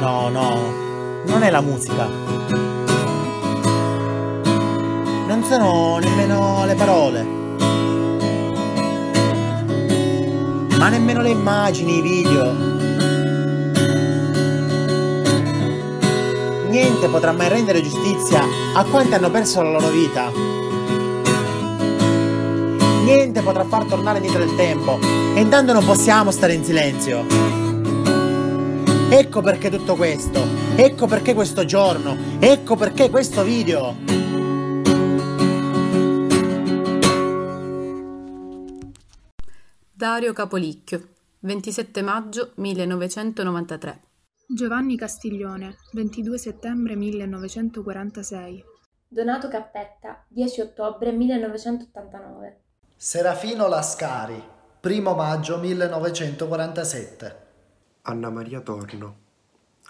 no, 0.00 0.28
no, 0.28 0.72
non 1.26 1.42
è 1.42 1.50
la 1.50 1.60
musica. 1.60 2.06
Non 5.26 5.42
sono 5.48 5.98
nemmeno 5.98 6.64
le 6.64 6.74
parole. 6.74 7.22
Ma 10.78 10.88
nemmeno 10.88 11.22
le 11.22 11.30
immagini, 11.30 11.98
i 11.98 12.00
video. 12.02 12.52
Niente 16.68 17.08
potrà 17.08 17.32
mai 17.32 17.48
rendere 17.48 17.80
giustizia 17.80 18.42
a 18.74 18.84
quanti 18.84 19.14
hanno 19.14 19.30
perso 19.30 19.62
la 19.62 19.70
loro 19.70 19.88
vita. 19.88 20.30
Niente 23.04 23.40
potrà 23.40 23.64
far 23.64 23.84
tornare 23.84 24.18
indietro 24.18 24.42
il 24.42 24.54
tempo 24.56 24.98
e 25.34 25.40
intanto 25.40 25.72
non 25.72 25.84
possiamo 25.84 26.30
stare 26.30 26.54
in 26.54 26.64
silenzio. 26.64 27.45
Ecco 29.08 29.40
perché 29.40 29.70
tutto 29.70 29.94
questo, 29.94 30.42
ecco 30.76 31.06
perché 31.06 31.32
questo 31.32 31.64
giorno, 31.64 32.16
ecco 32.40 32.74
perché 32.74 33.08
questo 33.08 33.44
video. 33.44 33.94
Dario 39.92 40.32
Capolicchio, 40.32 41.08
27 41.38 42.02
maggio 42.02 42.50
1993. 42.56 44.00
Giovanni 44.48 44.96
Castiglione, 44.96 45.76
22 45.92 46.36
settembre 46.36 46.96
1946. 46.96 48.64
Donato 49.06 49.46
Cappetta, 49.46 50.24
10 50.26 50.60
ottobre 50.62 51.12
1989. 51.12 52.60
Serafino 52.96 53.68
Lascari, 53.68 54.42
1 54.82 55.14
maggio 55.14 55.58
1947. 55.58 57.45
Anna 58.08 58.30
Maria 58.30 58.60
Torno, 58.60 59.16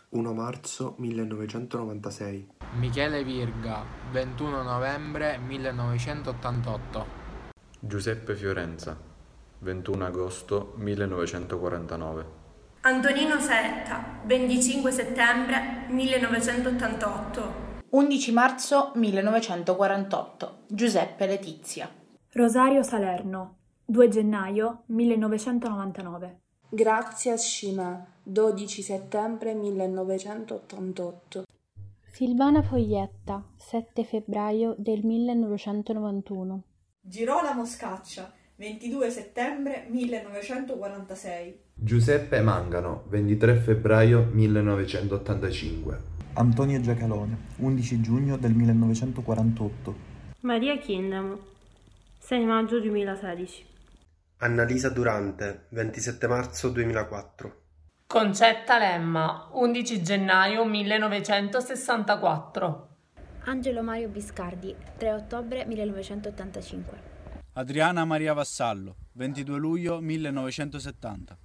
1 0.09 0.33
marzo 0.33 0.95
1996. 0.97 2.49
Michele 2.79 3.23
Virga, 3.23 3.85
21 4.11 4.63
novembre 4.63 5.37
1988. 5.37 7.07
Giuseppe 7.79 8.35
Fiorenza, 8.35 8.99
21 9.59 10.07
agosto 10.07 10.73
1949. 10.77 12.27
Antonino 12.81 13.39
Setta, 13.39 14.21
25 14.25 14.91
settembre 14.93 15.85
1988. 15.89 17.85
11 17.91 18.33
marzo 18.33 18.93
1948. 18.95 20.63
Giuseppe 20.69 21.27
Letizia. 21.27 21.87
Rosario 22.33 22.83
Salerno, 22.83 23.57
2 23.85 24.09
gennaio 24.09 24.85
1999. 24.87 26.45
Grazia 26.69 27.37
Scima, 27.37 28.05
12 28.25 28.83
settembre 28.83 29.55
1988. 29.55 31.45
Silvana 32.11 32.61
Foglietta, 32.61 33.45
7 33.55 34.03
febbraio 34.03 34.75
del 34.77 35.05
1991. 35.05 36.63
Girolamo 37.01 37.65
Scaccia, 37.65 38.33
22 38.57 39.11
settembre 39.11 39.87
1946. 39.89 41.61
Giuseppe 41.73 42.41
Mangano, 42.41 43.05
23 43.11 43.55
febbraio 43.61 44.29
1985. 44.33 46.01
Antonio 46.33 46.81
Giacalone, 46.81 47.37
11 47.59 48.01
giugno 48.01 48.37
del 48.37 48.55
1948. 48.55 49.95
Maria 50.41 50.77
Chiendamo, 50.79 51.39
6 52.19 52.45
maggio 52.45 52.81
2016. 52.81 53.75
Annalisa 54.39 54.91
Durante, 54.91 55.65
27 55.71 56.27
marzo 56.27 56.69
2004. 56.69 57.61
Concetta 58.07 58.77
Lemma, 58.77 59.49
11 59.53 60.03
gennaio 60.03 60.67
1964. 60.67 62.89
Angelo 63.45 63.83
Mario 63.83 64.09
Biscardi, 64.09 64.77
3 64.99 65.13
ottobre 65.15 65.65
1985. 65.65 67.15
Adriana 67.55 68.05
Maria 68.05 68.35
Vassallo, 68.35 68.97
22 69.13 69.59
luglio 69.59 70.03
1970. 70.03 71.39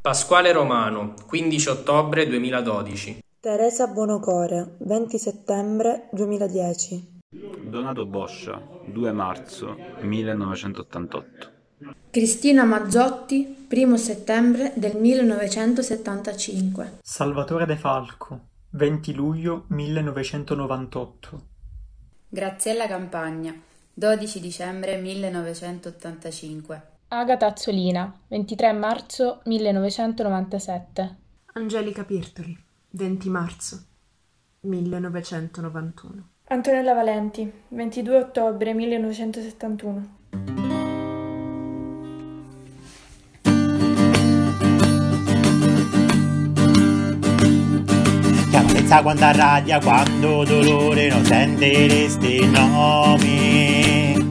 Pasquale 0.00 0.52
Romano, 0.52 1.12
15 1.26 1.68
ottobre 1.68 2.26
2012. 2.26 3.22
Teresa 3.38 3.86
Buonocore, 3.86 4.76
20 4.78 5.18
settembre 5.18 6.08
2010. 6.12 7.20
Donato 7.68 8.06
Boscia, 8.06 8.58
2 8.86 9.12
marzo 9.12 9.76
1988. 10.00 11.58
Cristina 12.10 12.64
Maggiotti, 12.64 13.66
1 13.70 13.96
settembre 13.96 14.72
del 14.76 14.96
1975. 14.96 16.98
Salvatore 17.00 17.64
De 17.64 17.76
Falco, 17.76 18.48
20 18.70 19.14
luglio 19.14 19.64
1998. 19.68 21.46
Graziella 22.28 22.86
Campagna, 22.86 23.58
12 23.94 24.40
dicembre 24.40 24.98
1985. 24.98 26.88
Agata 27.08 27.46
Azzolina, 27.46 28.14
23 28.28 28.72
marzo 28.72 29.40
1997. 29.44 31.16
Angelica 31.54 32.04
Pirtoli, 32.04 32.54
20 32.90 33.28
marzo 33.30 33.84
1991. 34.60 36.28
Antonella 36.48 36.92
Valenti, 36.92 37.50
22 37.68 38.16
ottobre 38.18 38.74
1971. 38.74 40.18
Pensa 48.90 49.04
quando 49.04 49.24
arradia, 49.24 49.78
quando 49.78 50.42
dolore 50.42 51.10
non 51.10 51.24
sentiresti 51.24 52.44
nomi. 52.50 54.28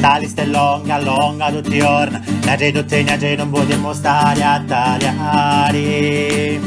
Ma 0.00 0.18
lista 0.18 0.42
è 0.42 0.46
longa, 0.46 1.00
longa 1.00 1.50
tutti 1.50 1.74
i 1.74 1.80
giorni, 1.80 2.20
Nage 2.44 2.70
tutti 2.70 2.94
i 2.96 3.34
non 3.34 3.50
potremmo 3.50 3.92
stare 3.92 4.40
a 4.44 4.62
tagliare. 4.64 6.60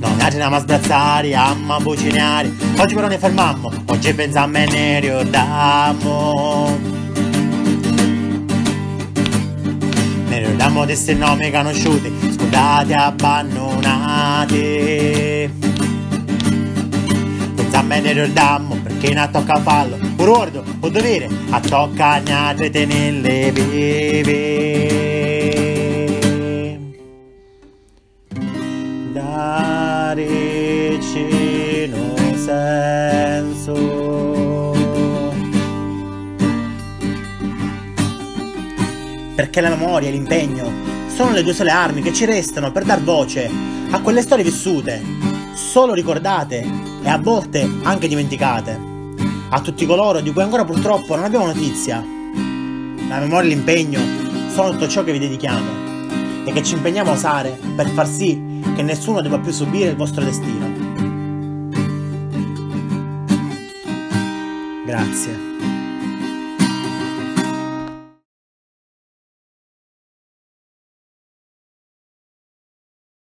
Non 0.00 0.20
andiamo 0.20 0.56
a 0.56 0.60
sbrazzare, 0.60 1.34
a 1.34 1.56
bucinare, 1.80 2.52
oggi 2.76 2.94
però 2.94 3.08
ne 3.08 3.16
fermammo, 3.16 3.72
oggi 3.86 4.12
pensiamo 4.12 4.54
e 4.58 4.66
ne 4.66 5.00
ricordiamo. 5.00 6.78
Ne 10.28 10.38
ricordiamo 10.40 10.80
di 10.80 10.86
questi 10.92 11.14
nomi 11.14 11.50
conosciuti, 11.50 12.41
scudati 12.52 12.92
abbandonati 12.92 14.50
senza 17.56 17.82
me 17.82 18.00
ne 18.00 18.12
ricordiamo 18.12 18.74
perché 18.82 19.14
ne 19.14 19.30
tocca 19.30 19.58
fallo 19.60 19.94
un 19.94 20.16
ricordo, 20.18 20.62
un 20.80 20.90
dovere 20.92 21.28
a 21.50 21.60
toccare 21.60 22.70
tenerle 22.70 23.50
vive. 23.50 24.90
Dareci 29.12 30.30
un 31.92 32.36
senso. 32.36 33.74
Perché 39.34 39.60
la 39.60 39.70
memoria 39.70 40.10
l'impegno 40.10 41.01
sono 41.14 41.32
le 41.32 41.42
due 41.42 41.52
sole 41.52 41.70
armi 41.70 42.00
che 42.00 42.12
ci 42.12 42.24
restano 42.24 42.72
per 42.72 42.84
dar 42.84 43.02
voce 43.02 43.50
a 43.90 44.00
quelle 44.00 44.22
storie 44.22 44.44
vissute, 44.44 45.02
solo 45.52 45.92
ricordate 45.92 46.66
e 47.02 47.08
a 47.08 47.18
volte 47.18 47.68
anche 47.82 48.08
dimenticate. 48.08 48.90
A 49.50 49.60
tutti 49.60 49.84
coloro 49.84 50.20
di 50.20 50.32
cui 50.32 50.42
ancora 50.42 50.64
purtroppo 50.64 51.14
non 51.14 51.24
abbiamo 51.24 51.46
notizia. 51.46 51.96
La 53.08 53.18
memoria 53.18 53.50
e 53.50 53.54
l'impegno 53.54 54.00
sono 54.48 54.70
tutto 54.70 54.88
ciò 54.88 55.04
che 55.04 55.12
vi 55.12 55.18
dedichiamo 55.18 56.44
e 56.46 56.52
che 56.52 56.62
ci 56.62 56.74
impegniamo 56.74 57.10
a 57.10 57.14
usare 57.14 57.58
per 57.76 57.88
far 57.90 58.08
sì 58.08 58.62
che 58.74 58.82
nessuno 58.82 59.20
debba 59.20 59.38
più 59.38 59.52
subire 59.52 59.90
il 59.90 59.96
vostro 59.96 60.24
destino. 60.24 60.70
Grazie. 64.86 65.50